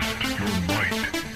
[0.00, 1.33] Test your might.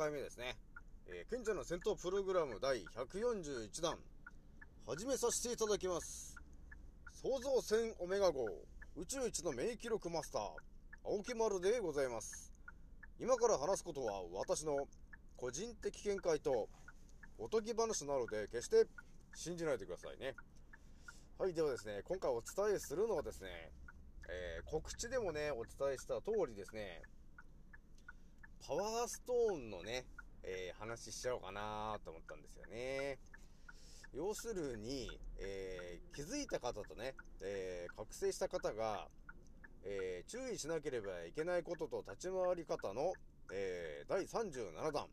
[0.00, 0.56] 回目ですね。
[1.08, 3.98] えー、賢者の戦闘プログラム第141弾、
[4.86, 6.40] 始めさせていただきます。
[7.12, 8.46] 創造船オメガ号、
[8.96, 10.42] 宇宙一の免疫力マスター、
[11.04, 12.50] 青木丸でございます。
[13.20, 14.88] 今から話すことは私の
[15.36, 16.70] 個人的見解と
[17.36, 18.86] おとぎ話なので決して
[19.34, 20.34] 信じないでくださいね。
[21.36, 23.50] はい、ではですね、今回お伝えするのはですね、
[24.30, 27.02] えー告知でもね、お伝えした通りですね、
[28.66, 30.04] パワーストーンのね、
[30.42, 33.18] えー話しちゃおうかなと思ったんですよね。
[34.14, 35.08] 要するに、
[35.38, 39.08] えー気づいた方とね、えー覚醒した方が、
[39.84, 43.12] えー注意しなければいけないことと立ち回り方の、
[43.52, 45.06] えー第37弾。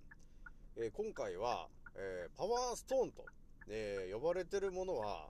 [0.78, 3.26] えー今回は、えーパワーストーンと、
[3.70, 5.30] えー呼ばれてるものは、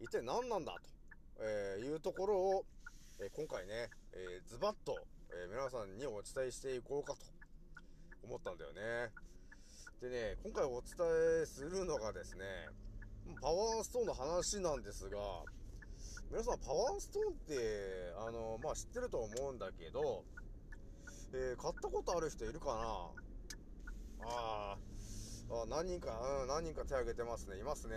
[0.00, 0.80] 一体何なんだと、
[1.40, 2.64] えーいうところを、
[3.20, 4.96] えー今回ね、えーズバッと、
[5.30, 7.35] えー皆さんにお伝えしていこうかと
[8.22, 9.12] 思ったんだよね。
[10.00, 10.94] でね、今回お伝
[11.42, 12.44] えするのがですね、
[13.40, 15.18] パワーストーンの話なんですが、
[16.30, 20.24] 皆さんパワーストーンって、あの、まあ、知ってると思うんだけど、
[21.32, 23.12] えー買ったことある人いるか
[24.20, 24.28] な？
[24.28, 27.58] あーあ、何人か、うん、何人か手挙げてますね。
[27.58, 27.96] いますね。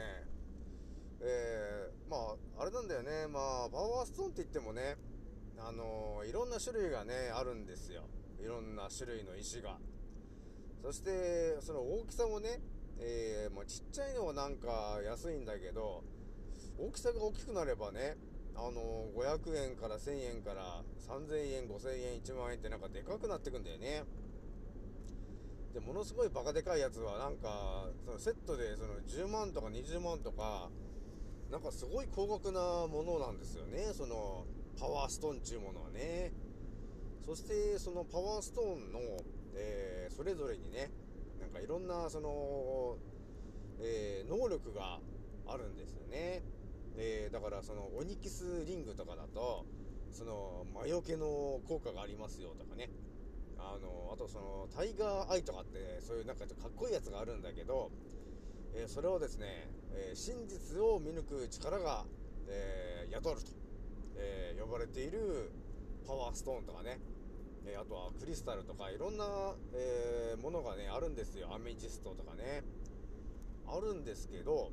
[1.21, 2.17] えー、ま
[2.57, 3.27] あ、あれなんだよね。
[3.27, 4.95] まあ、パワーストーンって言ってもね、
[5.57, 8.03] あのいろんな種類がね、あるんですよ。
[8.39, 9.77] いろんな種類の石が。
[10.81, 12.61] そして、その大きさもね、
[12.99, 16.03] えー、まあ、ちっちゃいのはなんか安いんだけど、
[16.77, 18.17] 大きさが大きくなればね、
[18.55, 24.03] あの500円から1000円から3000円、5000円、1万円ってなんかでかくなってくんだよね。
[25.73, 30.69] で、ものすごいバカでかいやつはなんか、そのセットでその10万とか20万とか、
[31.51, 33.91] なんかすごい高額なものなんですよね。
[33.93, 34.45] その
[34.79, 36.31] パワーストーンっていうものはね。
[37.25, 38.99] そしてそのパワーストーンの、
[39.55, 40.89] えーそれぞれにね、
[41.39, 42.97] なんかいろんなその、
[43.81, 44.99] えー能力が
[45.47, 46.43] あるんですよね。
[46.95, 49.65] で、だからそのオニキスリングとかだと、
[50.11, 52.89] その魔除けの効果がありますよとかね。
[53.57, 57.91] あの、あとそのタイガーアイとかってそういうなんかちょっとかっこいいやつがあるんだけど、
[58.75, 62.05] えーそれをですね、え真実を見抜く力が、
[62.47, 63.51] えー宿ると、
[64.17, 65.51] え呼ばれている
[66.05, 66.99] パワーストーンとかね、
[67.65, 69.25] えあとはクリスタルとかいろんな、
[69.73, 71.53] えーものがね、あるんですよ。
[71.53, 72.63] アメジストとかね。
[73.67, 74.71] あるんですけど、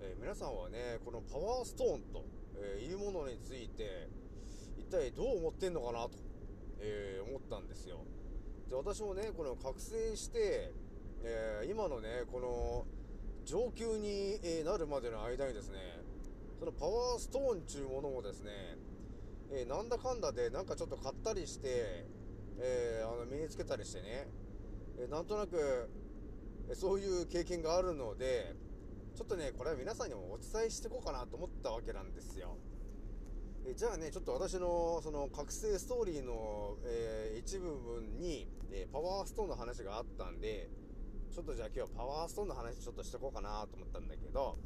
[0.00, 2.24] えー皆さんはね、このパワーストーンと、
[2.56, 4.08] えーいうものについて、
[4.78, 6.10] 一体どう思ってんのかなと、
[6.80, 7.98] え思ったんですよ。
[8.68, 10.72] で、私もね、この覚醒して、
[11.22, 12.86] え今のね、この
[13.44, 15.78] 上級になるまでの間にですね、
[16.58, 18.50] そのパワーストーンっていうものをですね、
[19.56, 22.04] えーなんだかんだでなんかちょっと買ったりして、
[22.58, 24.26] えーあの身につけたりしてね、
[24.98, 25.88] えなんとなく、
[26.68, 28.56] えそういう経験があるので、
[29.14, 32.56] ちょっとね、これは皆さんにもお伝えしていこうかなと思ったわけなんですよ。
[33.66, 40.68] えじゃあね、ちょっと私のその覚醒ストーリーの、えー一部分に、えパワーストーンの話があったんで、
[41.30, 44.58] ちょっとじゃあ今日はパワーストーンの話ちょっとしてこうかなと思ったんだけど、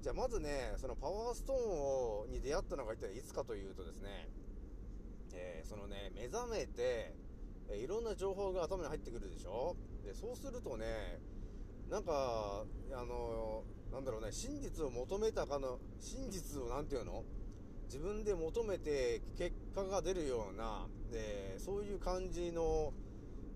[0.00, 1.58] じゃあまずね、そのパワーストーン
[2.22, 4.28] をに出会ったのが一体いつかというとですね、
[5.34, 7.14] えーそのね、目覚めて、
[7.68, 9.76] えーいろんな情報が頭に入ってくるでしょ？
[10.04, 11.20] で、そうするとね、
[11.90, 17.24] なんか、あの、なんだろうね、真実を求めたかの、真実をなんていうの？
[17.86, 22.92] 自分で求めて結果が出るような、えーそういう感じの、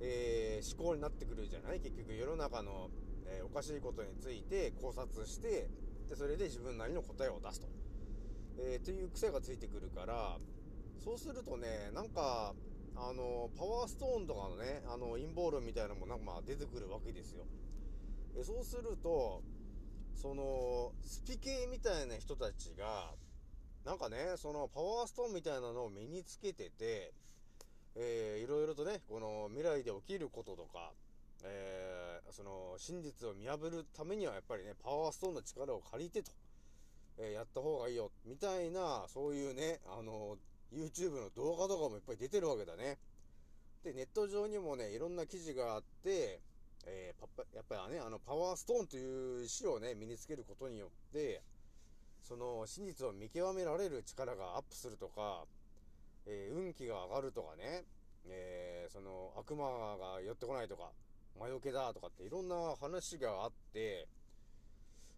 [0.01, 1.81] えー思考になってくるじゃない？
[1.81, 2.91] 結局世の中の、
[3.27, 5.71] えーおかしいことについて考察して、
[6.09, 7.69] でそれで自分なりの答えを出すと、
[8.59, 10.39] えー、という癖がついてくるから
[11.03, 12.55] そうするとねなんか
[12.95, 17.45] あのパワーストーンとかのねあの陰謀論みたいなのもなんかまあ出てくるわけですよ、
[18.39, 19.43] えそうすると
[20.15, 23.13] そのスピ系みたいな人たちが
[23.87, 27.13] なんかねそのパワーストーンみたいなのを身につけてて
[27.95, 30.93] えー、いろいろとね、この未来で起きることとか、
[31.45, 36.31] えー、その真実を見破るためにはやっぱりね、パワーストーンの力を借りてと、
[37.19, 40.37] えー、やった方がいいよ、みたいな、そういうね、あの、
[40.73, 42.99] YouTube の動画とかもいっぱい出てるわけだね。
[43.85, 46.41] で、ネット上にもね、いろんな記事があって、
[46.87, 51.43] えー、パやっぱりね、あの、パワーストーンという石をね、身につけることによって、
[52.23, 55.45] その真実を見極められる力がアップするとか、
[56.27, 57.85] えー、運気が上がるとかね、
[58.29, 60.91] えー、その悪魔が寄ってこないとか、
[61.39, 64.07] 魔除けだとかっていろんな話があって、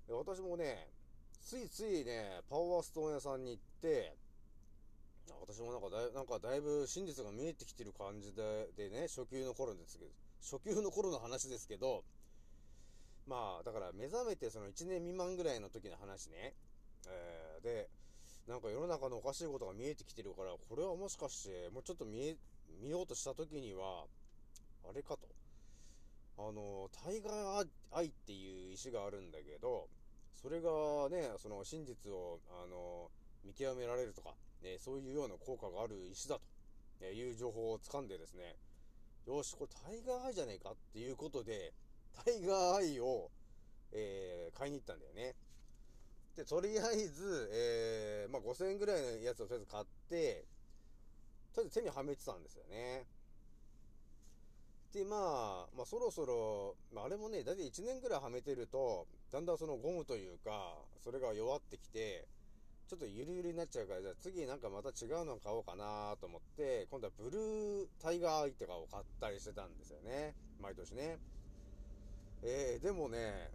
[0.09, 0.89] 私もね、
[1.41, 4.17] ついついね、パワーストーン屋さんに行って、
[5.41, 12.05] 私もなんかだいなんかだいぶ真実が見えてきてる感じででね、初級の頃ですけど、初級の頃の話ですけど、
[13.27, 16.55] まあ、だから目覚めてその1年未満ぐらいの時の話ね。
[17.07, 17.89] えー、で、
[18.47, 22.37] なんか世の中のおかしいことが見えてきてるから、これはもしかして、もうちょっと見え、
[22.83, 24.05] 見ようとした時には、
[24.89, 25.21] あれかと。
[26.37, 29.89] あの、タイガーアイっていう石があるんだけど、
[30.35, 30.71] それが
[31.09, 33.11] ね、その真実を、あの、
[33.45, 36.39] 見極められるとか、ね、そういうような効果がある石だ
[36.99, 38.57] という情報を掴んでですね、
[39.27, 41.73] よし、これタイガーアイじゃねえかっていうことで、
[42.25, 43.31] タイガーアイを、
[43.93, 45.35] えー、買いに行ったんだよね。
[46.37, 50.45] で、とりあえず、えー、まあ、5000円ぐらいのやつをとりあえず買って、
[51.55, 53.07] とりあえず手にはめてたんですよね。
[54.95, 62.29] で、まあ、まあ、そろそろ、まあ、あれもね、だいたい1年ぐらいはめてると、だんだんそのゴムというか、それが弱ってきて、
[62.87, 70.37] ちょっとゆるゆるになっちゃうから、じゃあ次なんかまた違うの買おうかなと思って、今度はブルータイガーアイとかを買ったりしてたんですよね。
[70.63, 71.19] 毎年ね。
[72.43, 73.51] えー、でもね、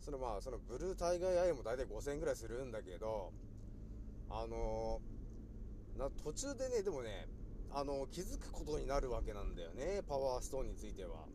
[0.00, 3.32] そのまあ、そのブルータイガーアイも大体5000円ぐらいするんだけど、
[4.28, 7.26] あのー、な、途中でね、でもね、
[7.76, 11.26] あの、気づくことになるわけなんだよね、パワーストーンについては。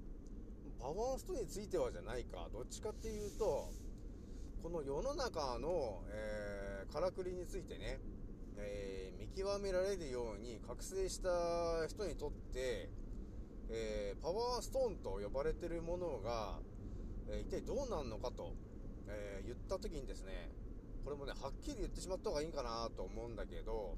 [0.79, 2.47] パワーストーンについてはじゃないか。
[2.53, 3.69] どっちかっていうと、
[4.63, 7.99] この世の中の、えー、からくりについてね、
[8.55, 11.29] えー、見極められるように覚醒した
[11.89, 12.89] 人にとって、
[13.69, 16.59] えー、パワーストーンと呼ばれてるものが、
[17.27, 18.53] え一体どうなんのかと、
[19.07, 20.49] え言った時にですね、
[21.03, 23.97] これもね、はっきり言ってしまった方がいいんかなと思うんだけど、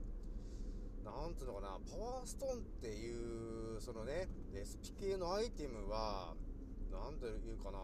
[1.04, 6.36] なんつうのかな、パワーストーンっていう、そのね、SP 系のアイテムは、
[6.92, 7.80] なんていうかな、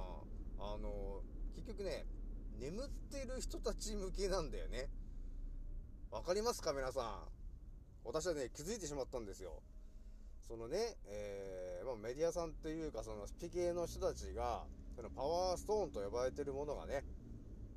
[0.60, 1.22] あの、
[1.56, 2.06] 結局ね、
[2.60, 4.90] 眠ってる人たち向けなんだよね。
[6.12, 7.38] わかりますか皆さん。
[8.04, 9.62] 私はね、気づいてしまったんですよ。
[10.48, 14.66] そのね、えー、まあ、メディアさんっていうか、そのスピ系の人たちが、
[14.96, 17.04] そのパワーストーンと呼ばれてるものがね、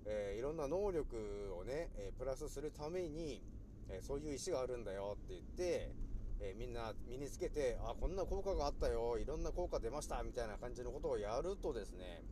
[0.07, 3.43] えー、いろんな能力をね、えー、プラスするために、
[3.91, 5.95] え、そういう石があるんだよって言って、
[6.41, 12.23] えみんな身につけて、あ、こんな効果があったよ、いろんな効果出ました、みたいな感じのことをやるとですね、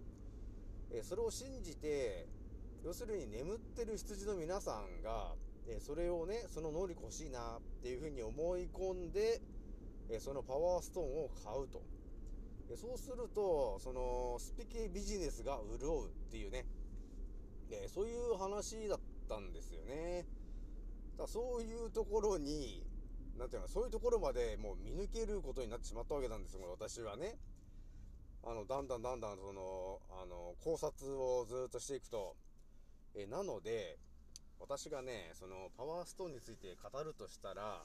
[0.90, 2.26] えそれを信じて、
[2.82, 5.34] 要するに眠ってる羊の皆さんが、
[5.66, 9.40] えそれをね、その能力欲しいなっていうふうに思い込んで、
[10.08, 11.82] えそのパワーストーンを買うと。
[12.70, 16.64] えそうすると、その、スピ系ビジネスが潤うっていうね、
[17.70, 20.24] えそういう話だったんですよね。
[21.18, 22.86] だそういうところに、
[23.36, 27.36] なんていうの、そういうところまでもう見抜けることになってしまったわけなんですよ、私はね。
[28.44, 32.36] あの、だんだんだんだん、その、あの、考察をずっとしていくと、
[33.14, 33.98] えなので、
[34.60, 37.82] 私がね、その、パワーストーンについて語るとしたら、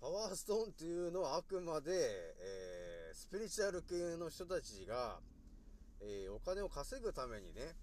[0.00, 5.20] パワーストーンっていうのはあくまで、えー、スピリチュアル系の人たちが、
[6.00, 7.76] えー、お金を稼ぐためにね、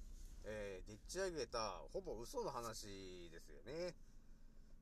[0.43, 3.95] えー、でっち上げた、ほぼ嘘の話ですよね。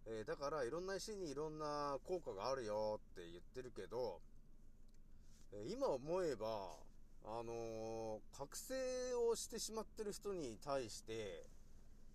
[0.09, 4.21] えだから、いろんな石にいろんな効果があるよって言ってるけど、
[5.51, 6.77] え今思えば、
[7.25, 8.73] あの覚醒
[9.29, 11.43] をしてしまってる人に対して、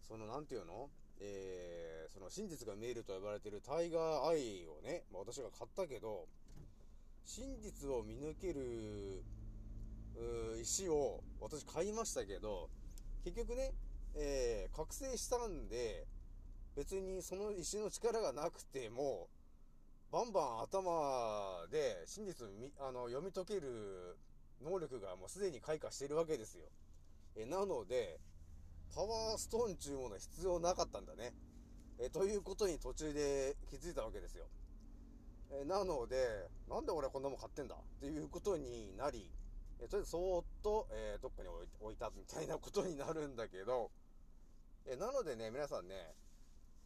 [0.09, 0.89] その、なんていうの？
[1.25, 6.27] えー、その真実が見えると呼ばれてるタイガーアイをね、まあ、私が買ったけど、
[7.25, 9.23] 真実を見抜ける、
[10.61, 12.69] 石を私買いましたけど、
[13.25, 13.73] 結局ね、
[14.17, 16.07] えー、覚醒したんで、
[16.77, 19.29] 別にその石の力がなくても、
[20.11, 22.51] バンバン頭で真実を
[22.81, 24.17] あの読み解ける
[24.63, 26.65] 能力がもうすでに開花しているわけですよ。
[27.37, 28.21] えなので、
[28.95, 31.33] パワーストーンちゅうものは必要なかったんだね。
[31.99, 34.47] えということに途中で気づいたわけですよ。
[35.51, 37.75] えなので、なんで俺こんなもん買ってんだ？
[37.75, 39.31] っていうことになり、
[39.81, 41.49] えとりあえずそーっと、えーどっかに
[41.81, 43.91] 置いたみたいなことになるんだけど、
[44.87, 46.15] えなのでね、皆さんね、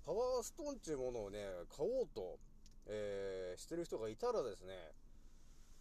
[0.07, 1.39] パワーストーンっていうものをね、
[1.77, 2.39] 買おうと、
[2.87, 4.93] えーしてる人がいたらですね、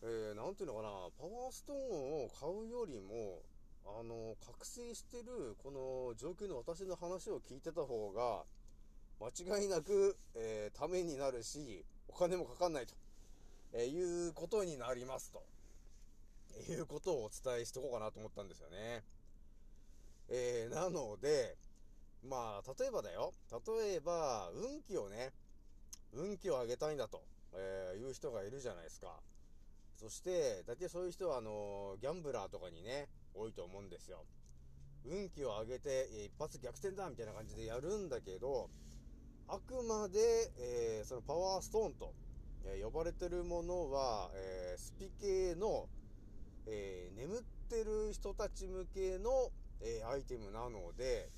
[0.02, 3.44] えーなんていうのかな、パワーストーンを買うよりも、
[3.86, 8.46] あの、覚醒してる、この上級の私の話を聞いてた方が、
[9.22, 12.96] 間違いなく、えーためになるし、お金もかかんないと、
[13.74, 15.44] えーいうことになりますと、
[16.68, 19.04] いうことをお伝えしておこうかなと思ったんですよね。
[20.30, 21.58] えーなので、
[22.26, 23.34] まあ、例えばだよ。
[23.52, 25.32] 例えば、運気をね、
[26.14, 29.22] 運気を上げたいんだと、えーいう人がいるじゃないですか。
[29.96, 34.26] そして、大体そういう人は、あのギャンブラーとかにね、多いと思うんですよ。
[35.06, 38.70] 運気を上げて、えー一発逆転だみたいな感じでやるんだけど、
[39.48, 40.20] あくまで、
[40.58, 42.14] えーそのパワーストーンと、
[42.66, 45.88] え呼ばれてるものは、えスピ系の、
[46.68, 49.52] え眠ってる人たち向けの、
[49.82, 51.30] えアイテムなので、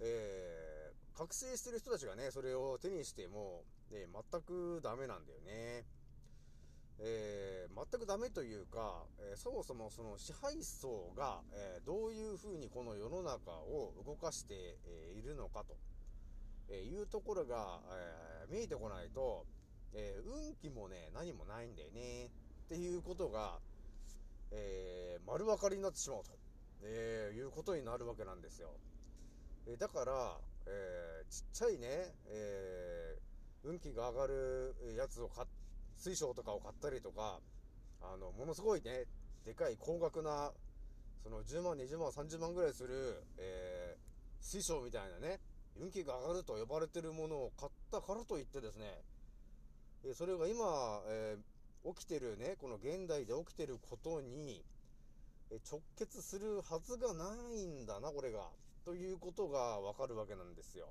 [0.00, 5.86] えー覚醒してる人たちがね、それを手にしても、えー全くダメなんだよね。
[6.98, 15.74] えー全くダメというか、えーそもそもその支配層が、えーどういうふうにこの世の中を動かして、えいるのかと、
[16.68, 19.46] えいうところが、え見えてこないと、
[19.94, 22.26] え運気もね、何もないんだよね。
[22.26, 22.28] っ
[22.68, 23.58] ていうことが、
[24.50, 26.30] え丸分かりになってしまうと、
[26.82, 28.74] えいうことになるわけなんですよ。
[29.68, 35.48] えだから、えーちっちゃいね、えー運気が上がるやつを買っ
[35.96, 37.40] 水晶とかを買ったりとか、
[38.00, 39.06] あの、ものすごいね、
[39.44, 40.52] でかい高額な、
[41.24, 44.06] その10万、20万、30万ぐらいする、えー
[44.40, 45.40] 水晶みたいなね、
[45.80, 49.02] 運気が上がると呼ばれてるものを買ったからといってですね、
[50.04, 51.36] えそれが今、え
[51.84, 54.62] 起きてるね、この現代で起きてることに、
[55.50, 58.48] え直結するはずがないんだな、これが。
[58.86, 60.86] ということがわかるわけなんですよ。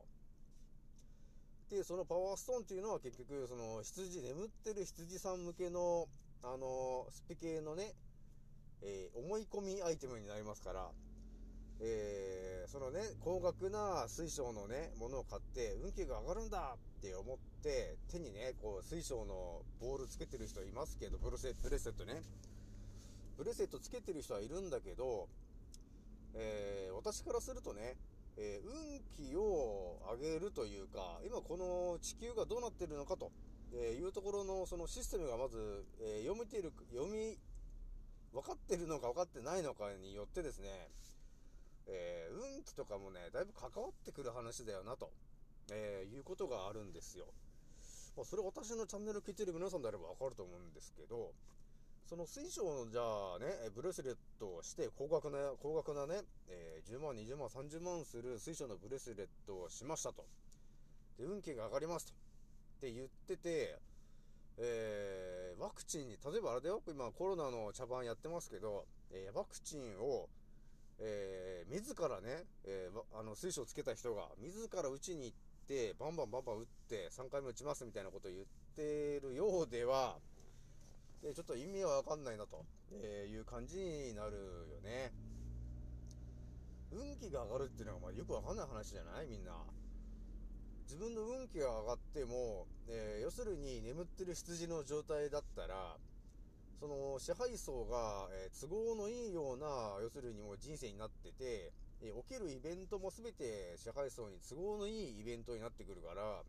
[1.70, 6.10] で、そのパワーストーンっていうのは結局、その羊、眠ってる羊さん向けの、
[6.44, 7.94] あのスピ系のね、
[8.82, 10.92] えー思い込みアイテムになりますから、
[11.80, 22.22] えーそのね、高額な水晶のね、ものを買って、運気が上がるんだって思って、手にね、こう、水晶のボールつけてる人いますけど、ブレセブレスレットね。
[23.38, 25.30] ブレスレットつけてる人はいるんだけど、
[27.06, 27.98] 私からするとね、
[28.36, 33.32] えー運気を上げるというか、今この地球がどうなってるのかと、
[33.72, 37.38] えいうところのそのシステムがまず、えー読めている、読み、
[38.34, 40.90] 分かってるのか分かってないのかによってですね、
[41.86, 45.12] えー運気とかもね、だいぶ関わってくる話だよなと、
[45.72, 47.28] えいうことがあるんですよ。
[48.18, 51.34] まあ、それ私のチャンネル聞いてる皆さんであれば分かると思うんですけど、
[52.06, 56.65] その水晶のじゃあね、ブレスレットをして高額な、高額なね、え
[57.06, 60.26] 万、20万、30万する水晶のブレスレットをしましたと。
[61.18, 62.14] で、運気が上がりますと。
[62.14, 62.16] っ
[62.82, 63.80] て言ってて、
[64.58, 70.28] えーワクチンに、例えばあれだよ、今コロナの茶番やってますけど、えーワクチンを、
[71.00, 78.46] えー自らね、えーあの水晶つけた人が、自ら打ちに行って、バンバンバンバン打って、3回目打ちますみたいなことを言っ
[78.76, 80.18] てるようでは、
[81.22, 84.34] でちょっと意味はわかんないなと、えーいう感じになる
[84.70, 85.14] よね。
[86.96, 89.28] 運気が上がるっていうのはまあよくわかんない話じゃない？
[89.28, 89.52] みんな。
[90.88, 95.98] 自分の運気が上がっても、えー要するに眠ってる羊の状態だったら、
[96.80, 106.44] その支配層が、えー都合のいいような、要するにもう人生になってて、えー起きるイベントも全て支配層に都合のいいイベントになってくるから、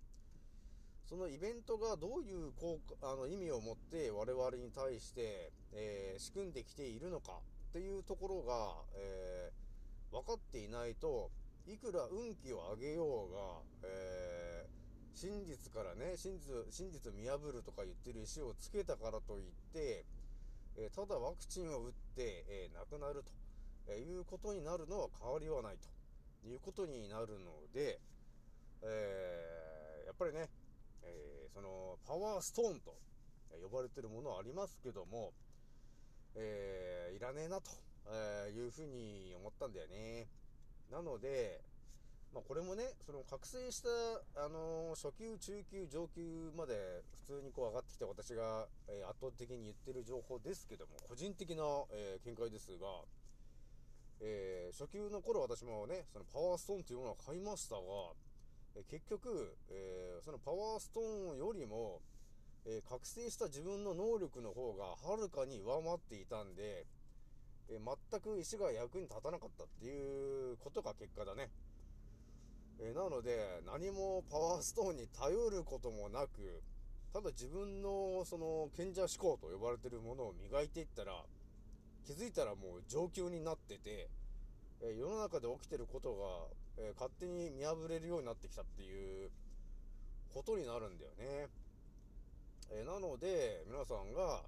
[1.09, 9.65] そのイベントがどういう効果あの意味を持って我々に対して、え仕組んできているのかっていうところが、えー
[10.16, 11.30] 分かっていないと、
[11.66, 13.38] いくら運気を上げようが、
[13.85, 14.76] えー
[15.16, 20.04] 真実からね、真実、真実を見破るとか言ってる石をつけたからといって、
[20.76, 23.32] えーただワクチンを打って、えー亡くなると、
[23.88, 25.76] えいうことになるのは変わりはない
[26.42, 28.00] ということになるので、
[28.82, 30.49] えーやっぱりね、
[31.02, 32.94] えーそのパワーストーンと
[33.62, 35.32] 呼ばれてるものはありますけども、
[36.35, 37.70] えーいらねえなと、
[38.08, 40.28] えーいうふうに思ったんだよね。
[40.90, 41.60] なので、
[42.32, 43.88] まあ、これもね、その覚醒した、
[44.44, 52.86] あのー初級、中級、上級まで普通にこう上がってきた私が、えー圧倒的に言ってる情報ですけども、個人的な、えー見解ですが、
[54.20, 57.82] え初級の頃私もね、そのパワーストーンというものを買いましたが、
[58.75, 62.00] え結局、えそのパワーストーンよりも、
[62.64, 66.84] え覚醒した自分の能力の方がはるかに上回っていたんで、
[67.68, 71.50] えー全く石が役に立たなかったっていうことが結果だね。
[72.78, 76.62] えーなので、何もパワーストーンに頼ることもなく、
[77.12, 81.25] ただ自分のその賢者思考と呼ばれてるものを磨いていったら、
[82.04, 84.08] 気づいたらもう上級になってて、
[84.82, 89.30] えー世の中で起きてることが、えー勝手に見破れるようになってきたっていう
[90.35, 91.49] ことになるんだよね。
[92.70, 94.42] えーなので、皆さんが、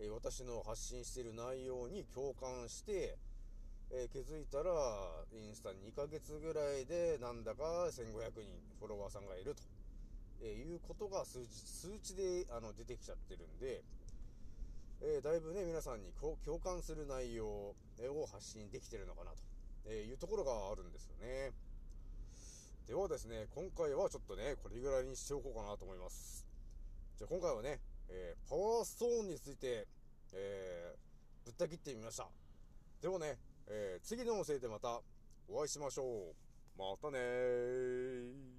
[0.00, 3.18] え私の発信している内容に共感して、
[3.90, 4.70] え気づいたら、
[5.32, 8.46] インスタ2ヶ月ぐらいで、なんだか1500人
[8.78, 9.62] フォロワーさんがいると、
[10.42, 13.82] えいうことが数字、数値であの出てきちゃってるんで、
[15.02, 16.12] えだいぶね、皆さんに
[16.44, 17.74] 共感する内容を
[18.30, 19.38] 発信できてるのかなと、
[19.86, 21.50] えいうところがあるんですよね。
[22.86, 26.46] ではですね、今回はちょっとね、これぐらいにしておこうかなと思います。
[27.18, 29.86] じゃあ今回はね、えーパワーストーンについて、
[30.32, 30.98] えー
[31.44, 32.28] ぶった切ってみました。
[33.00, 35.00] ではね、えー次の音声でまた
[35.48, 36.34] お会いしましょう。
[36.78, 38.57] またねー。